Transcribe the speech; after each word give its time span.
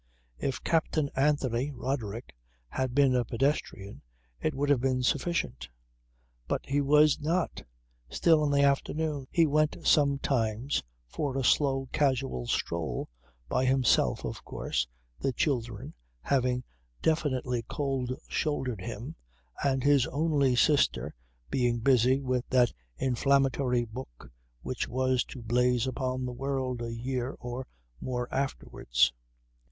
If 0.39 0.63
Captain 0.63 1.11
Anthony 1.15 1.69
(Roderick) 1.71 2.33
had 2.69 2.95
been 2.95 3.15
a 3.15 3.23
pedestrian 3.23 4.01
it 4.41 4.55
would 4.55 4.69
have 4.69 4.81
been 4.81 5.03
sufficient; 5.03 5.69
but 6.47 6.65
he 6.65 6.81
was 6.81 7.19
not. 7.19 7.61
Still, 8.09 8.43
in 8.43 8.49
the 8.49 8.63
afternoon, 8.63 9.27
he 9.29 9.45
went 9.45 9.77
sometimes 9.85 10.81
for 11.07 11.37
a 11.37 11.43
slow 11.43 11.87
casual 11.91 12.47
stroll, 12.47 13.09
by 13.47 13.63
himself 13.63 14.25
of 14.25 14.43
course, 14.43 14.87
the 15.19 15.31
children 15.31 15.93
having 16.21 16.63
definitely 17.03 17.63
cold 17.69 18.11
shouldered 18.27 18.81
him, 18.81 19.13
and 19.63 19.83
his 19.83 20.07
only 20.07 20.55
sister 20.55 21.13
being 21.51 21.77
busy 21.77 22.23
with 22.23 22.49
that 22.49 22.73
inflammatory 22.97 23.85
book 23.85 24.31
which 24.63 24.87
was 24.87 25.23
to 25.25 25.43
blaze 25.43 25.85
upon 25.85 26.25
the 26.25 26.33
world 26.33 26.81
a 26.81 26.91
year 26.91 27.35
or 27.39 27.67
more 27.99 28.27
afterwards. 28.33 29.13